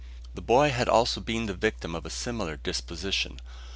[0.33, 3.37] The boy had also been the victim of a similar disposition.